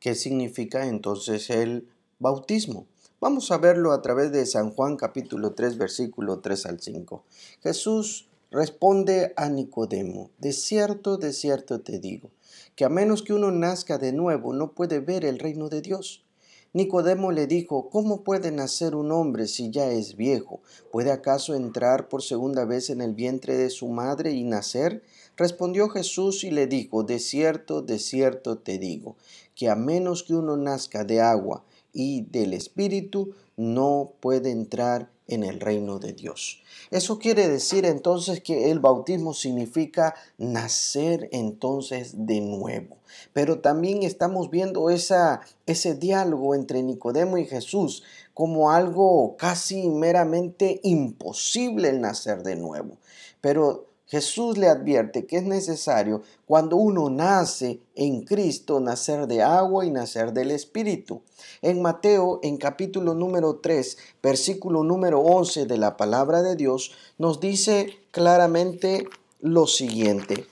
¿Qué 0.00 0.14
significa 0.14 0.86
entonces 0.86 1.50
el 1.50 1.88
bautismo? 2.18 2.86
Vamos 3.20 3.50
a 3.50 3.58
verlo 3.58 3.92
a 3.92 4.00
través 4.00 4.32
de 4.32 4.46
San 4.46 4.70
Juan 4.70 4.96
capítulo 4.96 5.52
3 5.52 5.76
versículo 5.76 6.40
3 6.40 6.64
al 6.64 6.80
5. 6.80 7.22
Jesús 7.62 8.28
responde 8.50 9.34
a 9.36 9.50
Nicodemo, 9.50 10.30
de 10.38 10.54
cierto, 10.54 11.18
de 11.18 11.34
cierto 11.34 11.82
te 11.82 11.98
digo, 11.98 12.30
que 12.76 12.86
a 12.86 12.88
menos 12.88 13.22
que 13.22 13.34
uno 13.34 13.50
nazca 13.50 13.98
de 13.98 14.14
nuevo 14.14 14.54
no 14.54 14.72
puede 14.72 15.00
ver 15.00 15.26
el 15.26 15.38
reino 15.38 15.68
de 15.68 15.82
Dios. 15.82 16.24
Nicodemo 16.72 17.32
le 17.32 17.46
dijo, 17.46 17.90
¿cómo 17.90 18.22
puede 18.22 18.52
nacer 18.52 18.94
un 18.94 19.10
hombre 19.10 19.48
si 19.48 19.70
ya 19.70 19.90
es 19.90 20.16
viejo? 20.16 20.60
¿Puede 20.92 21.12
acaso 21.12 21.54
entrar 21.54 22.08
por 22.08 22.22
segunda 22.22 22.64
vez 22.64 22.88
en 22.88 23.00
el 23.00 23.14
vientre 23.14 23.56
de 23.56 23.68
su 23.68 23.88
madre 23.88 24.32
y 24.32 24.44
nacer? 24.44 25.02
Respondió 25.38 25.88
Jesús 25.88 26.42
y 26.42 26.50
le 26.50 26.66
dijo, 26.66 27.04
de 27.04 27.20
cierto, 27.20 27.80
de 27.80 28.00
cierto 28.00 28.58
te 28.58 28.76
digo, 28.78 29.16
que 29.54 29.70
a 29.70 29.76
menos 29.76 30.24
que 30.24 30.34
uno 30.34 30.56
nazca 30.56 31.04
de 31.04 31.20
agua 31.20 31.64
y 31.92 32.22
del 32.22 32.52
Espíritu, 32.54 33.34
no 33.56 34.12
puede 34.20 34.50
entrar 34.50 35.10
en 35.28 35.44
el 35.44 35.60
reino 35.60 35.98
de 36.00 36.12
Dios. 36.12 36.62
Eso 36.90 37.18
quiere 37.18 37.48
decir 37.48 37.84
entonces 37.84 38.40
que 38.40 38.70
el 38.70 38.80
bautismo 38.80 39.32
significa 39.32 40.14
nacer 40.38 41.28
entonces 41.32 42.26
de 42.26 42.40
nuevo. 42.40 42.96
Pero 43.32 43.60
también 43.60 44.02
estamos 44.02 44.50
viendo 44.50 44.90
esa, 44.90 45.42
ese 45.66 45.94
diálogo 45.94 46.54
entre 46.54 46.82
Nicodemo 46.82 47.38
y 47.38 47.46
Jesús 47.46 48.02
como 48.34 48.70
algo 48.70 49.36
casi 49.36 49.88
meramente 49.88 50.80
imposible 50.82 51.90
el 51.90 52.00
nacer 52.00 52.42
de 52.42 52.56
nuevo. 52.56 52.96
Pero 53.40 53.87
Jesús 54.08 54.56
le 54.56 54.68
advierte 54.68 55.26
que 55.26 55.36
es 55.36 55.42
necesario 55.42 56.22
cuando 56.46 56.76
uno 56.76 57.10
nace 57.10 57.80
en 57.94 58.22
Cristo, 58.22 58.80
nacer 58.80 59.26
de 59.26 59.42
agua 59.42 59.84
y 59.84 59.90
nacer 59.90 60.32
del 60.32 60.50
Espíritu. 60.50 61.20
En 61.60 61.82
Mateo, 61.82 62.40
en 62.42 62.56
capítulo 62.56 63.12
número 63.12 63.56
3, 63.56 63.98
versículo 64.22 64.82
número 64.82 65.20
11 65.20 65.66
de 65.66 65.76
la 65.76 65.98
palabra 65.98 66.40
de 66.40 66.56
Dios, 66.56 66.92
nos 67.18 67.38
dice 67.38 67.98
claramente 68.10 69.06
lo 69.40 69.66
siguiente. 69.66 70.46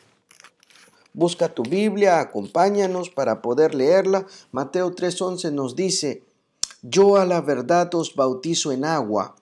Busca 1.14 1.48
tu 1.48 1.62
Biblia, 1.62 2.20
acompáñanos 2.20 3.08
para 3.08 3.40
poder 3.40 3.74
leerla. 3.74 4.26
Mateo 4.52 4.94
3:11 4.94 5.50
nos 5.50 5.74
dice, 5.74 6.22
yo 6.82 7.16
a 7.16 7.24
la 7.24 7.40
verdad 7.40 7.94
os 7.94 8.14
bautizo 8.14 8.70
en 8.70 8.84
agua 8.84 9.34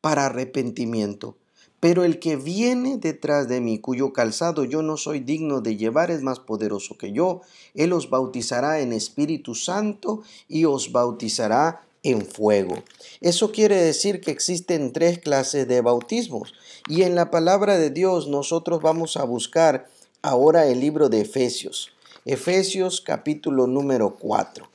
para 0.00 0.24
arrepentimiento 0.24 1.36
pero 1.80 2.04
el 2.04 2.18
que 2.18 2.36
viene 2.36 2.98
detrás 2.98 3.48
de 3.48 3.60
mí, 3.60 3.78
cuyo 3.78 4.12
calzado 4.12 4.64
yo 4.64 4.82
no 4.82 4.98
soy 4.98 5.20
digno 5.20 5.62
de 5.62 5.76
llevar, 5.76 6.10
es 6.10 6.22
más 6.22 6.38
poderoso 6.38 6.98
que 6.98 7.12
yo. 7.12 7.40
Él 7.74 7.94
os 7.94 8.10
bautizará 8.10 8.80
en 8.80 8.92
Espíritu 8.92 9.54
Santo 9.54 10.22
y 10.46 10.66
os 10.66 10.92
bautizará 10.92 11.82
en 12.02 12.24
fuego. 12.24 12.76
Eso 13.20 13.50
quiere 13.50 13.76
decir 13.76 14.20
que 14.20 14.30
existen 14.30 14.92
tres 14.92 15.18
clases 15.18 15.66
de 15.68 15.80
bautismos. 15.80 16.54
Y 16.86 17.02
en 17.02 17.14
la 17.14 17.30
palabra 17.30 17.78
de 17.78 17.90
Dios 17.90 18.28
nosotros 18.28 18.82
vamos 18.82 19.16
a 19.16 19.24
buscar 19.24 19.86
ahora 20.22 20.66
el 20.66 20.80
libro 20.80 21.08
de 21.08 21.22
Efesios. 21.22 21.92
Efesios 22.26 23.00
capítulo 23.00 23.66
número 23.66 24.16
4. 24.16 24.69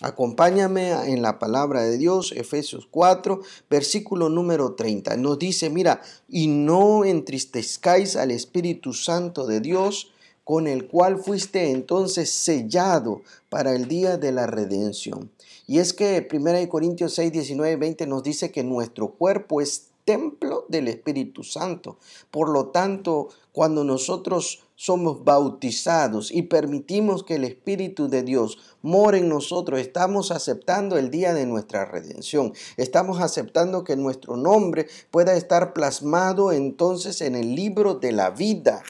Acompáñame 0.00 0.92
en 1.12 1.20
la 1.20 1.38
palabra 1.38 1.82
de 1.82 1.98
Dios, 1.98 2.32
Efesios 2.32 2.88
4, 2.90 3.42
versículo 3.68 4.30
número 4.30 4.74
30. 4.74 5.16
Nos 5.18 5.38
dice, 5.38 5.68
mira, 5.68 6.00
y 6.26 6.46
no 6.46 7.04
entristezcáis 7.04 8.16
al 8.16 8.30
Espíritu 8.30 8.94
Santo 8.94 9.46
de 9.46 9.60
Dios, 9.60 10.10
con 10.42 10.66
el 10.66 10.88
cual 10.88 11.18
fuiste 11.18 11.70
entonces 11.70 12.32
sellado 12.32 13.20
para 13.50 13.74
el 13.74 13.88
día 13.88 14.16
de 14.16 14.32
la 14.32 14.46
redención. 14.46 15.30
Y 15.66 15.78
es 15.78 15.92
que 15.92 16.26
1 16.32 16.68
Corintios 16.70 17.14
6, 17.14 17.30
19, 17.30 17.76
20 17.76 18.06
nos 18.06 18.22
dice 18.22 18.50
que 18.50 18.64
nuestro 18.64 19.10
cuerpo 19.10 19.60
es 19.60 19.90
templo 20.04 20.64
del 20.68 20.88
Espíritu 20.88 21.44
Santo. 21.44 21.98
Por 22.30 22.48
lo 22.48 22.68
tanto, 22.68 23.28
cuando 23.52 23.84
nosotros 23.84 24.64
somos 24.76 25.24
bautizados 25.24 26.30
y 26.30 26.42
permitimos 26.42 27.22
que 27.22 27.34
el 27.34 27.44
Espíritu 27.44 28.08
de 28.08 28.22
Dios 28.22 28.58
more 28.80 29.18
en 29.18 29.28
nosotros, 29.28 29.78
estamos 29.78 30.30
aceptando 30.30 30.96
el 30.96 31.10
día 31.10 31.34
de 31.34 31.44
nuestra 31.44 31.84
redención. 31.84 32.54
Estamos 32.76 33.20
aceptando 33.20 33.84
que 33.84 33.96
nuestro 33.96 34.36
nombre 34.36 34.86
pueda 35.10 35.34
estar 35.34 35.74
plasmado 35.74 36.50
entonces 36.52 37.20
en 37.20 37.34
el 37.34 37.54
libro 37.54 37.94
de 37.94 38.12
la 38.12 38.30
vida. 38.30 38.82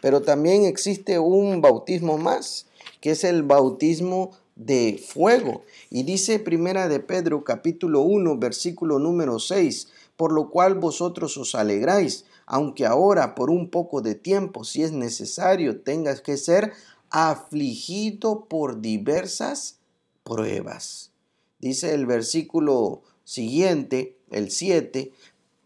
Pero 0.00 0.22
también 0.22 0.64
existe 0.64 1.18
un 1.18 1.60
bautismo 1.60 2.16
más, 2.16 2.66
que 3.00 3.10
es 3.10 3.24
el 3.24 3.42
bautismo 3.42 4.30
de 4.56 5.02
fuego. 5.04 5.62
Y 5.90 6.04
dice 6.04 6.38
Primera 6.38 6.88
de 6.88 7.00
Pedro 7.00 7.42
capítulo 7.42 8.02
1 8.02 8.38
versículo 8.38 8.98
número 8.98 9.38
6, 9.38 9.88
por 10.16 10.32
lo 10.32 10.50
cual 10.50 10.74
vosotros 10.76 11.36
os 11.36 11.54
alegráis 11.54 12.24
aunque 12.46 12.86
ahora 12.86 13.34
por 13.34 13.50
un 13.50 13.70
poco 13.70 14.00
de 14.00 14.14
tiempo, 14.14 14.64
si 14.64 14.82
es 14.82 14.92
necesario, 14.92 15.80
tengas 15.80 16.20
que 16.20 16.36
ser 16.36 16.72
afligido 17.10 18.46
por 18.46 18.80
diversas 18.80 19.78
pruebas. 20.22 21.12
Dice 21.58 21.94
el 21.94 22.06
versículo 22.06 23.02
siguiente, 23.24 24.18
el 24.30 24.50
7, 24.50 25.12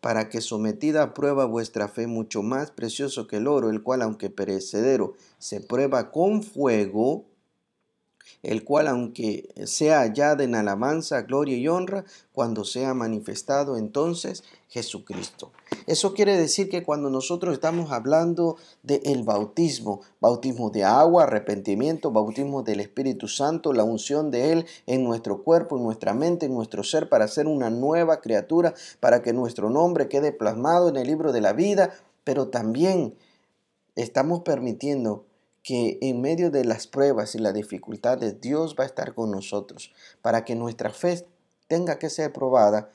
para 0.01 0.29
que 0.29 0.41
sometida 0.41 1.03
a 1.03 1.15
prueba 1.15 1.45
vuestra 1.45 1.89
fe 1.89 2.07
mucho 2.07 2.43
más 2.43 2.71
precioso 2.71 3.27
que 3.27 3.37
el 3.37 3.49
oro, 3.49 3.71
el 3.71 3.83
cual 3.83 4.03
aunque 4.03 4.31
perecedero 4.31 5.15
se 5.39 5.61
prueba 5.61 6.13
con 6.13 6.43
fuego, 6.43 7.25
el 8.43 8.63
cual 8.63 8.87
aunque 8.89 9.49
sea 9.65 10.01
hallada 10.01 10.45
en 10.45 10.55
alabanza, 10.55 11.23
gloria 11.23 11.57
y 11.57 11.67
honra, 11.67 12.05
cuando 12.33 12.65
sea 12.65 12.95
manifestado 12.95 13.77
entonces 13.77 14.45
Jesucristo. 14.69 15.53
Eso 15.89 16.13
quiere 16.13 16.37
decir 16.37 16.69
que 16.69 16.85
cuando 16.85 17.09
nosotros 17.09 17.55
estamos 17.55 17.93
hablando 17.93 18.59
del 18.83 19.23
bautismo, 19.23 20.03
bautismo 20.21 20.69
de 20.69 20.85
agua, 20.85 21.23
arrepentimiento, 21.23 22.11
bautismo 22.11 22.63
del 22.63 22.81
Espíritu 22.81 23.27
Santo, 23.27 23.73
la 23.73 23.85
unción 23.85 24.31
de 24.31 24.53
Él 24.53 24.67
en 24.85 25.03
nuestro 25.03 25.43
cuerpo, 25.43 25.79
en 25.79 25.85
nuestra 25.85 26.13
mente, 26.13 26.45
en 26.45 26.53
nuestro 26.53 26.83
ser, 26.83 27.09
para 27.09 27.27
ser 27.27 27.47
una 27.47 27.71
nueva 27.71 28.21
criatura, 28.21 28.75
para 29.01 29.23
que 29.23 29.33
nuestro 29.33 29.71
nombre 29.71 30.09
quede 30.09 30.31
plasmado 30.31 30.91
en 30.91 30.97
el 30.97 31.07
libro 31.07 31.33
de 31.33 31.41
la 31.41 31.55
vida, 31.55 31.95
pero 32.23 32.49
también 32.49 33.15
estamos 33.97 34.43
permitiendo 34.43 35.25
que 35.63 35.97
en 36.03 36.21
medio 36.21 36.51
de 36.51 36.67
las 36.67 36.87
pruebas 36.87 37.35
y 37.35 37.39
las 37.39 37.55
dificultades 37.55 38.43
Dios 38.43 38.77
va 38.79 38.85
a 38.85 38.89
estar 38.89 39.15
con 39.15 39.31
nosotros 39.31 39.91
para 40.21 40.45
que 40.45 40.55
nuestra 40.55 40.91
fe 40.91 41.27
tenga 41.67 41.99
que 41.99 42.11
ser 42.11 42.31
probada 42.31 42.91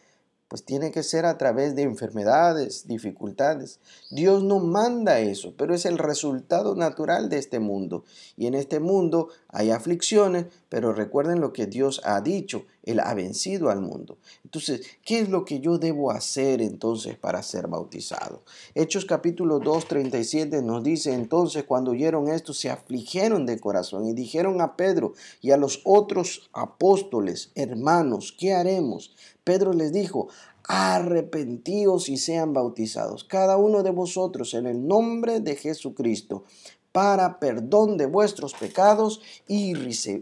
pues 0.53 0.65
tiene 0.65 0.91
que 0.91 1.01
ser 1.01 1.25
a 1.25 1.39
través 1.39 1.75
de 1.75 1.81
enfermedades, 1.81 2.85
dificultades. 2.85 3.79
Dios 4.11 4.43
no 4.43 4.59
manda 4.59 5.19
eso, 5.19 5.55
pero 5.57 5.73
es 5.73 5.83
el 5.87 5.97
resultado 5.97 6.75
natural 6.75 7.27
de 7.27 7.39
este 7.39 7.57
mundo. 7.57 8.03
Y 8.37 8.45
en 8.45 8.53
este 8.53 8.79
mundo 8.79 9.29
hay 9.47 9.71
aflicciones, 9.71 10.45
pero 10.69 10.93
recuerden 10.93 11.41
lo 11.41 11.53
que 11.53 11.65
Dios 11.65 12.01
ha 12.03 12.21
dicho, 12.21 12.65
Él 12.83 12.99
ha 12.99 13.15
vencido 13.15 13.71
al 13.71 13.81
mundo. 13.81 14.19
Entonces, 14.43 14.81
¿qué 15.03 15.21
es 15.21 15.29
lo 15.29 15.43
que 15.43 15.59
yo 15.59 15.79
debo 15.79 16.11
hacer 16.11 16.61
entonces 16.61 17.17
para 17.17 17.41
ser 17.41 17.67
bautizado? 17.67 18.43
Hechos 18.75 19.05
capítulo 19.05 19.57
2, 19.57 19.87
37 19.87 20.61
nos 20.61 20.83
dice, 20.83 21.13
entonces 21.13 21.63
cuando 21.63 21.91
oyeron 21.91 22.27
esto, 22.27 22.53
se 22.53 22.69
afligieron 22.69 23.47
de 23.47 23.59
corazón 23.59 24.05
y 24.05 24.13
dijeron 24.13 24.61
a 24.61 24.75
Pedro 24.75 25.13
y 25.41 25.49
a 25.49 25.57
los 25.57 25.81
otros 25.83 26.47
apóstoles, 26.53 27.51
hermanos, 27.55 28.35
¿qué 28.37 28.53
haremos? 28.53 29.15
Pedro 29.43 29.73
les 29.73 29.91
dijo, 29.91 30.29
arrepentíos 30.67 32.09
y 32.09 32.17
sean 32.17 32.53
bautizados, 32.53 33.23
cada 33.23 33.57
uno 33.57 33.83
de 33.83 33.91
vosotros 33.91 34.53
en 34.53 34.65
el 34.65 34.87
nombre 34.87 35.39
de 35.39 35.55
Jesucristo, 35.55 36.43
para 36.91 37.39
perdón 37.39 37.97
de 37.97 38.05
vuestros 38.05 38.53
pecados 38.53 39.21
y 39.47 39.73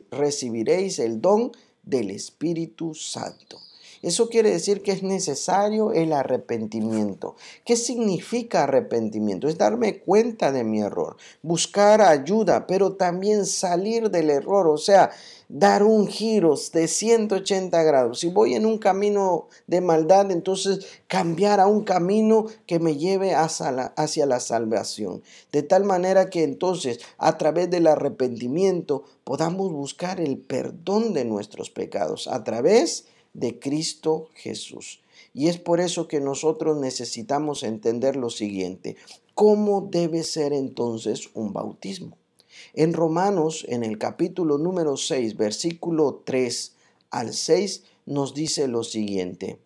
recibiréis 0.10 1.00
el 1.00 1.22
don 1.22 1.52
del 1.84 2.12
Espíritu 2.12 2.94
Santo. 2.94 3.60
Eso 4.02 4.30
quiere 4.30 4.50
decir 4.50 4.82
que 4.82 4.92
es 4.92 5.04
necesario 5.04 5.92
el 5.94 6.14
arrepentimiento. 6.14 7.36
¿Qué 7.66 7.76
significa 7.76 8.64
arrepentimiento? 8.64 9.48
Es 9.48 9.58
darme 9.58 10.00
cuenta 10.00 10.52
de 10.52 10.64
mi 10.64 10.82
error, 10.82 11.18
buscar 11.44 12.02
ayuda, 12.02 12.66
pero 12.66 12.94
también 12.94 13.46
salir 13.46 14.10
del 14.10 14.32
error, 14.32 14.68
o 14.68 14.78
sea, 14.78 15.12
dar 15.50 15.84
un 15.84 16.08
giro 16.08 16.56
de 16.74 16.88
180 16.88 17.84
grados. 17.84 18.20
Si 18.20 18.30
voy 18.30 18.56
en 18.56 18.66
un 18.66 18.78
camino 18.78 19.48
de 19.68 19.82
maldad, 19.82 20.32
entonces 20.32 20.88
cambiar 21.08 21.60
a 21.60 21.68
un 21.68 21.84
camino 21.84 22.48
que 22.66 22.80
me 22.80 22.96
lleve 22.96 23.36
hacia 23.36 23.72
la, 23.72 23.94
hacia 23.98 24.26
la 24.26 24.40
salvación. 24.40 25.22
De 25.52 25.62
tal 25.62 25.84
manera 25.84 26.30
que 26.30 26.44
entonces 26.44 27.00
a 27.18 27.38
través 27.38 27.70
del 27.70 27.88
arrepentimiento 27.88 29.04
podamos 29.24 29.72
buscar 29.72 30.20
el 30.20 30.38
perdón 30.38 31.14
de 31.14 31.26
nuestros 31.26 31.70
pecados 31.70 32.28
a 32.28 32.44
través 32.44 33.04
de 33.06 33.12
Cristo 33.60 34.30
Jesús. 34.34 35.02
Y 35.34 35.48
es 35.48 35.58
por 35.58 35.80
eso 35.80 36.08
que 36.08 36.20
nosotros 36.20 36.78
necesitamos 36.78 37.64
entender 37.64 38.16
lo 38.16 38.30
siguiente. 38.30 38.98
¿Cómo 39.34 39.88
debe 39.90 40.24
ser 40.24 40.54
entonces 40.54 41.30
un 41.34 41.54
bautismo? 41.54 42.18
En 42.74 42.94
Romanos, 42.94 43.66
en 43.70 43.84
el 43.84 43.98
capítulo 43.98 44.58
número 44.58 44.98
6, 44.98 45.38
versículo 45.38 46.22
3 46.26 46.76
al 47.10 47.34
6, 47.34 47.84
nos 48.06 48.34
dice 48.34 48.68
lo 48.68 48.84
siguiente. 48.84 49.60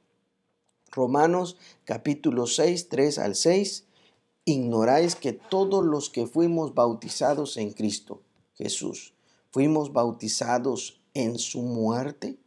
Romanos 0.92 1.58
capítulo 1.84 2.48
6, 2.48 2.90
3 2.90 3.20
al 3.20 3.36
6, 3.36 3.86
ignoráis 4.46 5.16
que 5.16 5.34
todos 5.34 5.84
los 5.84 6.10
que 6.10 6.26
fuimos 6.28 6.74
bautizados 6.74 7.58
en 7.58 7.72
Cristo 7.74 8.22
Jesús, 8.56 9.14
fuimos 9.52 9.92
bautizados 9.92 11.02
en 11.14 11.38
su 11.38 11.62
muerte. 11.62 12.38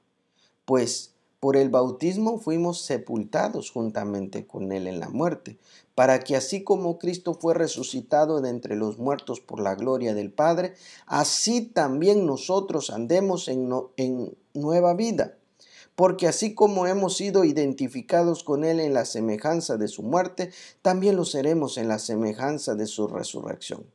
Pues 0.69 1.15
por 1.41 1.57
el 1.57 1.71
bautismo 1.71 2.39
fuimos 2.39 2.83
sepultados 2.83 3.71
juntamente 3.71 4.47
con 4.47 4.71
Él 4.71 4.87
en 4.87 5.01
la 5.01 5.09
muerte, 5.09 5.57
para 5.95 6.21
que 6.21 6.37
así 6.37 6.63
como 6.63 6.99
Cristo 6.99 7.33
fue 7.33 7.55
resucitado 7.55 8.43
de 8.43 8.51
entre 8.51 8.77
los 8.77 8.99
muertos 8.99 9.41
por 9.41 9.61
la 9.61 9.75
gloria 9.77 10.13
del 10.13 10.31
Padre, 10.31 10.75
así 11.07 11.63
también 11.63 12.27
nosotros 12.27 12.91
andemos 12.91 13.49
en, 13.49 13.73
en 13.97 14.37
nueva 14.53 14.93
vida. 14.93 15.39
Porque 15.95 16.29
así 16.29 16.55
como 16.55 16.87
hemos 16.87 17.17
sido 17.17 17.45
identificados 17.45 18.45
con 18.45 18.63
Él 18.63 18.79
en 18.79 18.93
la 18.93 19.07
semejanza 19.07 19.79
de 19.79 19.89
su 19.89 20.03
muerte, 20.03 20.51
también 20.83 21.17
lo 21.17 21.25
seremos 21.25 21.79
en 21.79 21.89
la 21.89 21.99
semejanza 21.99 22.75
de 22.75 22.85
su 22.85 23.09
resurrección. 23.09 23.87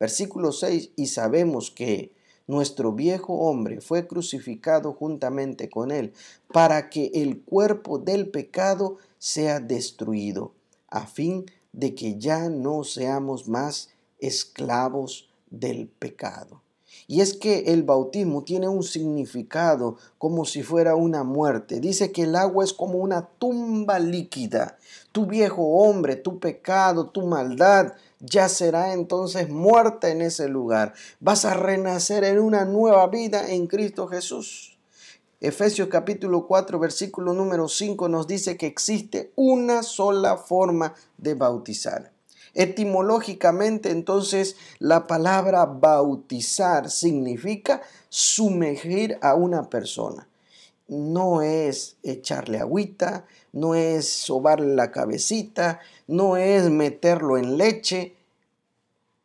Versículo 0.00 0.50
6, 0.50 0.90
y 0.96 1.06
sabemos 1.06 1.70
que 1.70 2.15
nuestro 2.46 2.92
viejo 2.92 3.34
hombre 3.34 3.80
fue 3.80 4.06
crucificado 4.06 4.92
juntamente 4.92 5.68
con 5.68 5.90
él, 5.90 6.12
para 6.52 6.88
que 6.90 7.10
el 7.14 7.40
cuerpo 7.40 7.98
del 7.98 8.28
pecado 8.28 8.96
sea 9.18 9.60
destruido, 9.60 10.52
a 10.88 11.06
fin 11.06 11.46
de 11.72 11.94
que 11.94 12.18
ya 12.18 12.48
no 12.48 12.84
seamos 12.84 13.48
más 13.48 13.90
esclavos 14.18 15.28
del 15.50 15.88
pecado. 15.88 16.62
Y 17.08 17.20
es 17.20 17.34
que 17.34 17.72
el 17.72 17.82
bautismo 17.82 18.42
tiene 18.42 18.68
un 18.68 18.82
significado 18.82 19.96
como 20.18 20.44
si 20.44 20.62
fuera 20.62 20.96
una 20.96 21.22
muerte. 21.22 21.80
Dice 21.80 22.10
que 22.10 22.22
el 22.22 22.34
agua 22.34 22.64
es 22.64 22.72
como 22.72 22.98
una 22.98 23.28
tumba 23.38 23.98
líquida. 23.98 24.78
Tu 25.12 25.26
viejo 25.26 25.62
hombre, 25.62 26.16
tu 26.16 26.40
pecado, 26.40 27.10
tu 27.10 27.26
maldad 27.26 27.92
ya 28.20 28.48
será 28.48 28.92
entonces 28.92 29.48
muerta 29.48 30.08
en 30.08 30.22
ese 30.22 30.48
lugar. 30.48 30.94
Vas 31.20 31.44
a 31.44 31.54
renacer 31.54 32.24
en 32.24 32.40
una 32.40 32.64
nueva 32.64 33.06
vida 33.08 33.50
en 33.50 33.66
Cristo 33.66 34.06
Jesús. 34.06 34.78
Efesios 35.40 35.88
capítulo 35.88 36.46
4 36.46 36.78
versículo 36.78 37.34
número 37.34 37.68
5 37.68 38.08
nos 38.08 38.26
dice 38.26 38.56
que 38.56 38.66
existe 38.66 39.32
una 39.36 39.82
sola 39.82 40.38
forma 40.38 40.94
de 41.18 41.34
bautizar. 41.34 42.12
Etimológicamente 42.54 43.90
entonces 43.90 44.56
la 44.78 45.06
palabra 45.06 45.66
bautizar 45.66 46.90
significa 46.90 47.82
sumergir 48.08 49.18
a 49.20 49.34
una 49.34 49.68
persona. 49.68 50.26
No 50.88 51.42
es 51.42 51.96
echarle 52.02 52.58
agüita, 52.58 53.26
no 53.52 53.74
es 53.74 54.08
sobarle 54.08 54.74
la 54.74 54.92
cabecita, 54.92 55.80
no 56.06 56.36
es 56.36 56.70
meterlo 56.70 57.38
en 57.38 57.56
leche, 57.58 58.16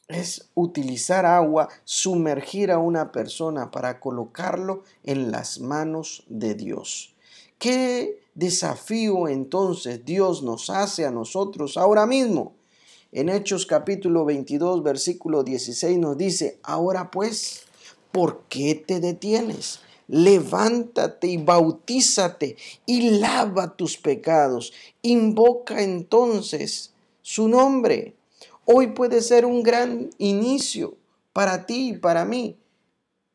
es 0.07 0.49
utilizar 0.55 1.25
agua, 1.25 1.69
sumergir 1.83 2.71
a 2.71 2.79
una 2.79 3.11
persona 3.11 3.71
para 3.71 3.99
colocarlo 3.99 4.83
en 5.03 5.31
las 5.31 5.59
manos 5.59 6.23
de 6.27 6.55
Dios. 6.55 7.13
¿Qué 7.57 8.23
desafío 8.33 9.27
entonces 9.27 10.03
Dios 10.03 10.43
nos 10.43 10.69
hace 10.69 11.05
a 11.05 11.11
nosotros 11.11 11.77
ahora 11.77 12.05
mismo? 12.05 12.53
En 13.11 13.29
Hechos 13.29 13.65
capítulo 13.65 14.25
22, 14.25 14.83
versículo 14.83 15.43
16 15.43 15.99
nos 15.99 16.17
dice, 16.17 16.59
ahora 16.63 17.11
pues, 17.11 17.63
¿por 18.11 18.43
qué 18.49 18.73
te 18.75 18.99
detienes? 18.99 19.81
Levántate 20.11 21.27
y 21.27 21.37
bautízate 21.37 22.57
y 22.85 23.11
lava 23.11 23.77
tus 23.77 23.97
pecados. 23.97 24.73
Invoca 25.01 25.81
entonces 25.81 26.91
su 27.21 27.47
nombre. 27.47 28.15
Hoy 28.65 28.87
puede 28.87 29.21
ser 29.21 29.45
un 29.45 29.63
gran 29.63 30.09
inicio 30.17 30.97
para 31.31 31.65
ti 31.65 31.91
y 31.91 31.97
para 31.97 32.25
mí, 32.25 32.57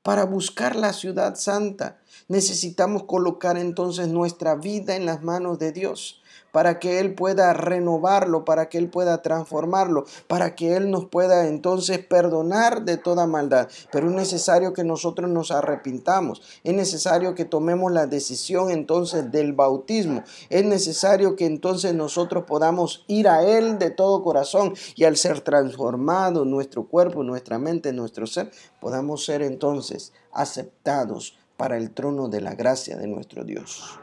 para 0.03 0.25
buscar 0.25 0.77
la 0.77 0.93
ciudad 0.93 1.37
santa. 1.37 1.99
Necesitamos 2.29 3.05
colocar 3.05 3.57
entonces 3.57 4.09
nuestra 4.09 4.55
vida 4.55 4.97
en 4.97 5.07
las 5.07 5.23
manos 5.23 5.59
de 5.59 5.73
Dios 5.73 6.21
para 6.57 6.79
que 6.79 7.01
Él 7.01 7.15
pueda 7.15 7.53
renovarlo, 7.53 8.47
para 8.47 8.71
que 8.71 8.79
Él 8.79 8.89
pueda 8.89 9.21
transformarlo, 9.21 10.07
para 10.27 10.55
que 10.55 10.75
Él 10.75 10.91
nos 10.91 11.05
pueda 11.05 11.49
entonces 11.49 11.99
perdonar 11.99 12.87
de 12.87 12.97
toda 12.97 13.27
maldad. 13.27 13.69
Pero 13.93 14.09
es 14.09 14.15
necesario 14.15 14.73
que 14.73 14.83
nosotros 14.83 15.29
nos 15.29 15.51
arrepintamos, 15.51 16.41
es 16.65 16.73
necesario 16.73 17.35
que 17.35 17.45
tomemos 17.45 17.93
la 17.93 18.07
decisión 18.07 18.71
entonces 18.71 19.31
del 19.31 19.53
bautismo, 19.53 20.25
es 20.49 20.65
necesario 20.65 21.37
que 21.37 21.45
entonces 21.45 21.93
nosotros 21.93 22.45
podamos 22.47 23.05
ir 23.07 23.29
a 23.29 23.43
Él 23.43 23.79
de 23.79 23.91
todo 23.91 24.23
corazón 24.23 24.73
y 24.95 25.05
al 25.05 25.19
ser 25.19 25.43
transformado 25.43 26.47
nuestro 26.47 26.85
cuerpo, 26.89 27.23
nuestra 27.23 27.59
mente, 27.59 27.93
nuestro 27.93 28.27
ser, 28.27 28.51
podamos 28.81 29.27
ser 29.27 29.43
entonces 29.43 30.15
aceptados 30.33 31.37
para 31.59 31.77
el 31.77 31.91
trono 31.91 32.31
de 32.31 32.41
la 32.41 32.55
gracia 32.55 32.97
de 32.97 33.09
nuestro 33.09 33.45
Dios. 33.45 33.99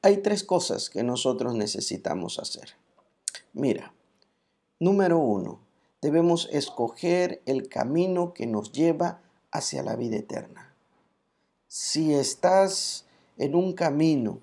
Hay 0.00 0.18
tres 0.18 0.44
cosas 0.44 0.90
que 0.90 1.02
nosotros 1.02 1.54
necesitamos 1.54 2.38
hacer. 2.38 2.74
Mira, 3.52 3.92
número 4.78 5.18
uno, 5.18 5.60
debemos 6.00 6.48
escoger 6.52 7.42
el 7.46 7.68
camino 7.68 8.32
que 8.32 8.46
nos 8.46 8.70
lleva 8.70 9.20
hacia 9.50 9.82
la 9.82 9.96
vida 9.96 10.16
eterna. 10.16 10.72
Si 11.66 12.14
estás 12.14 13.06
en 13.38 13.56
un 13.56 13.72
camino 13.72 14.40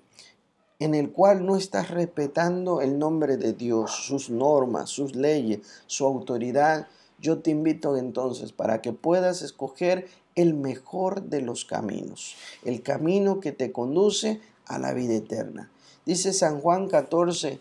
en 0.78 0.94
el 0.94 1.10
cual 1.10 1.46
no 1.46 1.56
estás 1.56 1.90
respetando 1.90 2.82
el 2.82 2.98
nombre 2.98 3.38
de 3.38 3.54
Dios, 3.54 3.92
sus 4.06 4.28
normas, 4.28 4.90
sus 4.90 5.16
leyes, 5.16 5.60
su 5.86 6.04
autoridad, 6.04 6.86
yo 7.18 7.38
te 7.38 7.50
invito 7.50 7.96
entonces 7.96 8.52
para 8.52 8.82
que 8.82 8.92
puedas 8.92 9.40
escoger 9.40 10.06
el 10.34 10.52
mejor 10.52 11.22
de 11.22 11.40
los 11.40 11.64
caminos, 11.64 12.36
el 12.62 12.82
camino 12.82 13.40
que 13.40 13.52
te 13.52 13.72
conduce 13.72 14.42
a 14.66 14.78
la 14.78 14.92
vida 14.92 15.14
eterna. 15.14 15.70
Dice 16.04 16.32
San 16.32 16.60
Juan 16.60 16.88
14, 16.88 17.60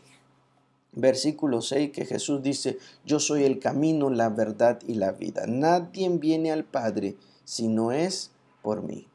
versículo 0.94 1.62
6, 1.62 1.92
que 1.92 2.06
Jesús 2.06 2.42
dice, 2.42 2.78
yo 3.06 3.20
soy 3.20 3.44
el 3.44 3.60
camino, 3.60 4.10
la 4.10 4.30
verdad 4.30 4.80
y 4.88 4.96
la 4.96 5.12
vida. 5.12 5.46
Nadie 5.48 6.10
viene 6.10 6.52
al 6.52 6.64
Padre 6.64 7.16
si 7.44 7.68
no 7.68 7.92
es 7.92 8.32
por 8.62 8.84
mí. 8.84 9.08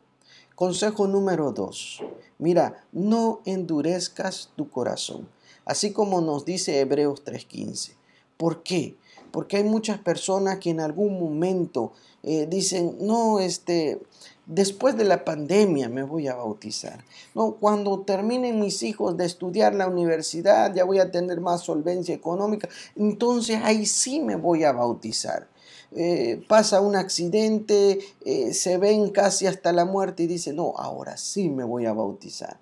Consejo 0.54 1.06
número 1.06 1.52
2. 1.52 2.02
Mira, 2.38 2.84
no 2.92 3.40
endurezcas 3.44 4.50
tu 4.56 4.68
corazón, 4.68 5.28
así 5.64 5.92
como 5.92 6.20
nos 6.20 6.44
dice 6.44 6.80
Hebreos 6.80 7.24
3:15. 7.24 7.94
¿Por 8.36 8.62
qué? 8.62 8.96
Porque 9.30 9.58
hay 9.58 9.64
muchas 9.64 9.98
personas 9.98 10.58
que 10.58 10.70
en 10.70 10.80
algún 10.80 11.18
momento 11.18 11.92
eh, 12.22 12.46
dicen, 12.48 12.96
no, 13.00 13.40
este, 13.40 14.00
después 14.46 14.96
de 14.96 15.04
la 15.04 15.24
pandemia 15.24 15.88
me 15.88 16.02
voy 16.02 16.28
a 16.28 16.34
bautizar. 16.34 17.04
No, 17.34 17.52
cuando 17.52 18.00
terminen 18.00 18.60
mis 18.60 18.82
hijos 18.82 19.16
de 19.16 19.24
estudiar 19.24 19.74
la 19.74 19.88
universidad, 19.88 20.74
ya 20.74 20.84
voy 20.84 20.98
a 20.98 21.10
tener 21.10 21.40
más 21.40 21.62
solvencia 21.62 22.14
económica, 22.14 22.68
entonces 22.96 23.60
ahí 23.62 23.86
sí 23.86 24.20
me 24.20 24.36
voy 24.36 24.64
a 24.64 24.72
bautizar. 24.72 25.48
Eh, 25.92 26.44
pasa 26.48 26.80
un 26.80 26.94
accidente, 26.94 27.98
eh, 28.24 28.54
se 28.54 28.78
ven 28.78 29.10
casi 29.10 29.46
hasta 29.46 29.72
la 29.72 29.84
muerte 29.84 30.24
y 30.24 30.26
dicen, 30.26 30.56
no, 30.56 30.74
ahora 30.76 31.16
sí 31.16 31.48
me 31.48 31.64
voy 31.64 31.86
a 31.86 31.92
bautizar. 31.92 32.58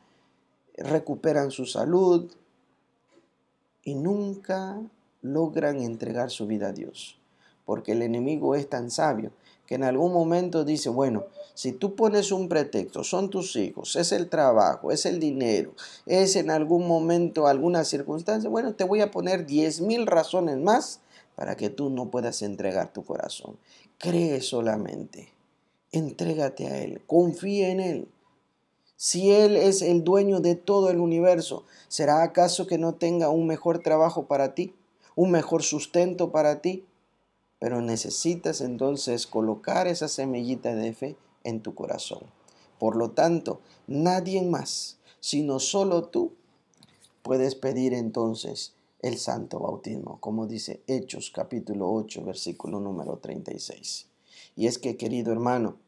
Recuperan 0.76 1.50
su 1.50 1.66
salud 1.66 2.30
y 3.82 3.94
nunca 3.94 4.80
logran 5.32 5.80
entregar 5.80 6.30
su 6.30 6.46
vida 6.46 6.68
a 6.68 6.72
Dios, 6.72 7.18
porque 7.64 7.92
el 7.92 8.02
enemigo 8.02 8.54
es 8.54 8.68
tan 8.68 8.90
sabio 8.90 9.30
que 9.68 9.74
en 9.74 9.84
algún 9.84 10.14
momento 10.14 10.64
dice, 10.64 10.88
bueno, 10.88 11.26
si 11.52 11.72
tú 11.72 11.94
pones 11.94 12.32
un 12.32 12.48
pretexto, 12.48 13.04
son 13.04 13.28
tus 13.28 13.54
hijos, 13.56 13.96
es 13.96 14.12
el 14.12 14.30
trabajo, 14.30 14.90
es 14.90 15.04
el 15.04 15.20
dinero, 15.20 15.74
es 16.06 16.36
en 16.36 16.50
algún 16.50 16.88
momento 16.88 17.46
alguna 17.46 17.84
circunstancia, 17.84 18.48
bueno, 18.48 18.74
te 18.74 18.84
voy 18.84 19.02
a 19.02 19.10
poner 19.10 19.44
diez 19.44 19.82
mil 19.82 20.06
razones 20.06 20.56
más 20.56 21.00
para 21.36 21.54
que 21.56 21.68
tú 21.68 21.90
no 21.90 22.10
puedas 22.10 22.40
entregar 22.40 22.92
tu 22.94 23.04
corazón. 23.04 23.58
Cree 23.98 24.40
solamente, 24.40 25.28
entrégate 25.92 26.68
a 26.68 26.78
Él, 26.82 27.02
confía 27.06 27.68
en 27.68 27.80
Él. 27.80 28.08
Si 28.96 29.30
Él 29.32 29.56
es 29.56 29.82
el 29.82 30.02
dueño 30.02 30.40
de 30.40 30.54
todo 30.54 30.88
el 30.88 30.98
universo, 30.98 31.64
¿será 31.88 32.22
acaso 32.22 32.66
que 32.66 32.78
no 32.78 32.94
tenga 32.94 33.28
un 33.28 33.46
mejor 33.46 33.80
trabajo 33.80 34.26
para 34.26 34.54
ti? 34.54 34.74
¿Un 35.18 35.32
mejor 35.32 35.64
sustento 35.64 36.30
para 36.30 36.62
ti? 36.62 36.84
Pero 37.58 37.82
necesitas 37.82 38.60
entonces 38.60 39.26
colocar 39.26 39.88
esa 39.88 40.06
semillita 40.06 40.76
de 40.76 40.92
fe 40.92 41.16
en 41.42 41.60
tu 41.60 41.74
corazón. 41.74 42.20
Por 42.78 42.94
lo 42.94 43.10
tanto, 43.10 43.60
nadie 43.88 44.42
más, 44.42 44.98
sino 45.18 45.58
solo 45.58 46.04
tú, 46.04 46.34
puedes 47.22 47.56
pedir 47.56 47.94
entonces 47.94 48.74
el 49.02 49.18
santo 49.18 49.58
bautismo, 49.58 50.18
como 50.20 50.46
dice 50.46 50.84
Hechos 50.86 51.32
capítulo 51.34 51.92
8, 51.92 52.22
versículo 52.24 52.78
número 52.78 53.16
36. 53.16 54.06
Y 54.54 54.68
es 54.68 54.78
que, 54.78 54.96
querido 54.96 55.32
hermano, 55.32 55.78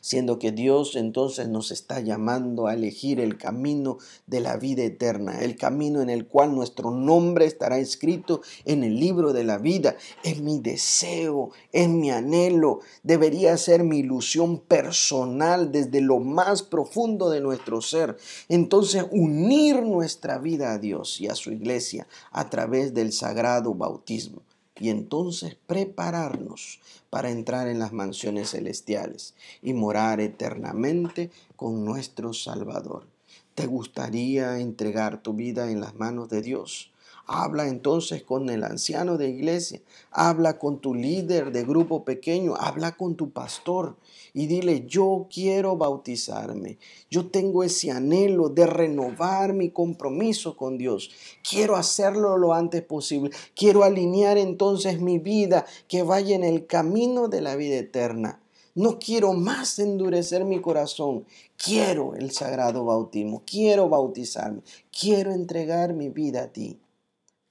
siendo 0.00 0.38
que 0.38 0.52
Dios 0.52 0.96
entonces 0.96 1.48
nos 1.48 1.70
está 1.70 2.00
llamando 2.00 2.66
a 2.66 2.74
elegir 2.74 3.20
el 3.20 3.36
camino 3.38 3.98
de 4.26 4.40
la 4.40 4.56
vida 4.56 4.82
eterna, 4.82 5.40
el 5.40 5.56
camino 5.56 6.02
en 6.02 6.10
el 6.10 6.26
cual 6.26 6.54
nuestro 6.54 6.90
nombre 6.90 7.46
estará 7.46 7.78
escrito 7.78 8.42
en 8.64 8.84
el 8.84 8.98
libro 8.98 9.32
de 9.32 9.44
la 9.44 9.58
vida. 9.58 9.96
Es 10.22 10.40
mi 10.40 10.58
deseo, 10.58 11.50
es 11.72 11.88
mi 11.88 12.10
anhelo, 12.10 12.80
debería 13.02 13.56
ser 13.56 13.84
mi 13.84 13.98
ilusión 13.98 14.58
personal 14.58 15.72
desde 15.72 16.00
lo 16.00 16.18
más 16.18 16.62
profundo 16.62 17.30
de 17.30 17.40
nuestro 17.40 17.80
ser. 17.80 18.16
Entonces 18.48 19.04
unir 19.10 19.82
nuestra 19.82 20.38
vida 20.38 20.72
a 20.72 20.78
Dios 20.78 21.20
y 21.20 21.28
a 21.28 21.34
su 21.34 21.52
iglesia 21.52 22.06
a 22.30 22.50
través 22.50 22.94
del 22.94 23.12
sagrado 23.12 23.74
bautismo 23.74 24.42
y 24.80 24.90
entonces 24.90 25.56
prepararnos 25.66 26.80
para 27.10 27.30
entrar 27.30 27.68
en 27.68 27.78
las 27.78 27.92
mansiones 27.92 28.50
celestiales 28.50 29.34
y 29.62 29.72
morar 29.72 30.20
eternamente 30.20 31.30
con 31.56 31.84
nuestro 31.84 32.32
Salvador. 32.32 33.06
¿Te 33.54 33.66
gustaría 33.66 34.58
entregar 34.58 35.22
tu 35.22 35.34
vida 35.34 35.70
en 35.70 35.80
las 35.80 35.94
manos 35.94 36.28
de 36.28 36.42
Dios? 36.42 36.90
Habla 37.26 37.68
entonces 37.68 38.22
con 38.22 38.50
el 38.50 38.64
anciano 38.64 39.16
de 39.16 39.30
iglesia, 39.30 39.80
habla 40.10 40.58
con 40.58 40.78
tu 40.78 40.94
líder 40.94 41.52
de 41.52 41.64
grupo 41.64 42.04
pequeño, 42.04 42.54
habla 42.54 42.98
con 42.98 43.14
tu 43.14 43.30
pastor 43.30 43.96
y 44.34 44.46
dile, 44.46 44.84
yo 44.86 45.26
quiero 45.32 45.78
bautizarme, 45.78 46.76
yo 47.10 47.30
tengo 47.30 47.64
ese 47.64 47.90
anhelo 47.90 48.50
de 48.50 48.66
renovar 48.66 49.54
mi 49.54 49.70
compromiso 49.70 50.54
con 50.54 50.76
Dios, 50.76 51.10
quiero 51.48 51.76
hacerlo 51.76 52.36
lo 52.36 52.52
antes 52.52 52.82
posible, 52.82 53.30
quiero 53.56 53.84
alinear 53.84 54.36
entonces 54.36 55.00
mi 55.00 55.18
vida 55.18 55.64
que 55.88 56.02
vaya 56.02 56.36
en 56.36 56.44
el 56.44 56.66
camino 56.66 57.28
de 57.28 57.40
la 57.40 57.56
vida 57.56 57.76
eterna. 57.76 58.38
No 58.74 58.98
quiero 58.98 59.34
más 59.34 59.78
endurecer 59.78 60.44
mi 60.44 60.60
corazón. 60.60 61.24
Quiero 61.56 62.16
el 62.16 62.32
sagrado 62.32 62.84
bautismo. 62.84 63.44
Quiero 63.46 63.88
bautizarme. 63.88 64.62
Quiero 64.90 65.32
entregar 65.32 65.94
mi 65.94 66.08
vida 66.08 66.42
a 66.42 66.48
ti 66.48 66.80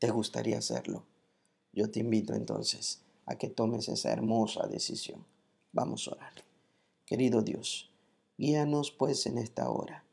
te 0.03 0.11
gustaría 0.11 0.57
hacerlo. 0.57 1.05
Yo 1.71 1.89
te 1.89 2.01
invito 2.01 2.33
entonces 2.33 2.99
a 3.25 3.37
que 3.37 3.47
tomes 3.47 3.87
esa 3.87 4.11
hermosa 4.11 4.67
decisión. 4.67 5.23
Vamos 5.71 6.09
a 6.09 6.11
orar. 6.11 6.33
Querido 7.05 7.41
Dios, 7.41 7.89
guíanos 8.37 8.91
pues 8.91 9.25
en 9.27 9.37
esta 9.37 9.69
hora 9.69 10.03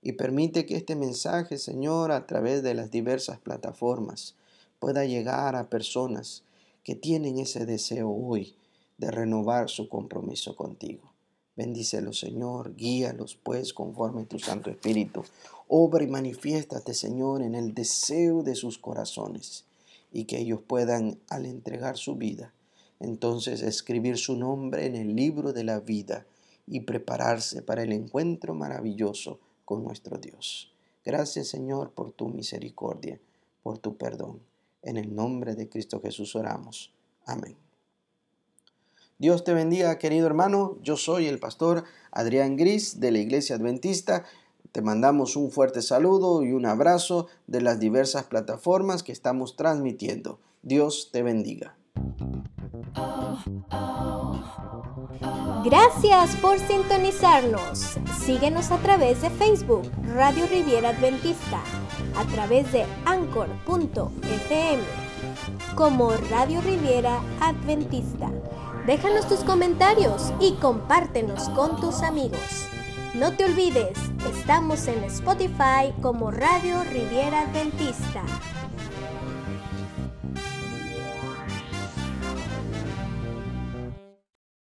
y 0.00 0.12
permite 0.12 0.64
que 0.64 0.76
este 0.76 0.96
mensaje, 0.96 1.58
Señor, 1.58 2.10
a 2.10 2.26
través 2.26 2.62
de 2.62 2.72
las 2.72 2.90
diversas 2.90 3.38
plataformas, 3.38 4.34
pueda 4.78 5.04
llegar 5.04 5.56
a 5.56 5.68
personas 5.68 6.44
que 6.82 6.94
tienen 6.94 7.38
ese 7.38 7.66
deseo 7.66 8.08
hoy 8.08 8.56
de 8.96 9.10
renovar 9.10 9.68
su 9.68 9.90
compromiso 9.90 10.56
contigo. 10.56 11.12
Bendícelos, 11.56 12.18
Señor, 12.18 12.74
guíalos 12.74 13.38
pues 13.42 13.72
conforme 13.72 14.24
tu 14.24 14.38
Santo 14.38 14.70
Espíritu 14.70 15.22
Obra 15.68 16.04
y 16.04 16.08
manifiéstate, 16.08 16.92
Señor, 16.94 17.42
en 17.42 17.54
el 17.54 17.74
deseo 17.74 18.42
de 18.42 18.54
sus 18.54 18.78
corazones 18.78 19.64
y 20.12 20.24
que 20.24 20.38
ellos 20.38 20.60
puedan, 20.66 21.18
al 21.28 21.46
entregar 21.46 21.96
su 21.96 22.16
vida, 22.16 22.52
entonces 23.00 23.62
escribir 23.62 24.18
su 24.18 24.36
nombre 24.36 24.86
en 24.86 24.94
el 24.94 25.16
libro 25.16 25.52
de 25.52 25.64
la 25.64 25.80
vida 25.80 26.26
y 26.66 26.80
prepararse 26.80 27.62
para 27.62 27.82
el 27.82 27.92
encuentro 27.92 28.54
maravilloso 28.54 29.40
con 29.64 29.82
nuestro 29.84 30.18
Dios. 30.18 30.72
Gracias, 31.04 31.48
Señor, 31.48 31.92
por 31.92 32.12
tu 32.12 32.28
misericordia, 32.28 33.18
por 33.62 33.78
tu 33.78 33.96
perdón. 33.96 34.40
En 34.82 34.96
el 34.96 35.14
nombre 35.14 35.54
de 35.54 35.68
Cristo 35.68 36.00
Jesús 36.00 36.36
oramos. 36.36 36.92
Amén. 37.24 37.63
Dios 39.18 39.44
te 39.44 39.54
bendiga, 39.54 39.98
querido 39.98 40.26
hermano. 40.26 40.76
Yo 40.82 40.96
soy 40.96 41.26
el 41.26 41.38
pastor 41.38 41.84
Adrián 42.10 42.56
Gris 42.56 43.00
de 43.00 43.10
la 43.10 43.18
Iglesia 43.18 43.56
Adventista 43.56 44.24
te 44.74 44.82
mandamos 44.82 45.36
un 45.36 45.52
fuerte 45.52 45.82
saludo 45.82 46.42
y 46.42 46.50
un 46.50 46.66
abrazo 46.66 47.28
de 47.46 47.60
las 47.60 47.78
diversas 47.78 48.24
plataformas 48.24 49.04
que 49.04 49.12
estamos 49.12 49.54
transmitiendo. 49.54 50.40
Dios 50.62 51.10
te 51.12 51.22
bendiga. 51.22 51.76
Gracias 55.64 56.34
por 56.42 56.58
sintonizarnos. 56.58 57.98
Síguenos 58.24 58.72
a 58.72 58.78
través 58.78 59.22
de 59.22 59.30
Facebook, 59.30 59.88
Radio 60.12 60.44
Riviera 60.48 60.88
Adventista, 60.88 61.62
a 62.16 62.24
través 62.32 62.72
de 62.72 62.84
anchor.fm, 63.04 64.82
como 65.76 66.10
Radio 66.32 66.60
Riviera 66.62 67.20
Adventista. 67.40 68.32
Déjanos 68.86 69.26
tus 69.26 69.40
comentarios 69.40 70.30
y 70.40 70.56
compártenos 70.56 71.48
con 71.50 71.80
tus 71.80 72.02
amigos. 72.02 72.68
No 73.14 73.32
te 73.32 73.46
olvides, 73.46 73.96
estamos 74.30 74.86
en 74.88 75.04
Spotify 75.04 75.94
como 76.02 76.30
Radio 76.30 76.84
Riviera 76.84 77.48
Adventista. 77.48 78.22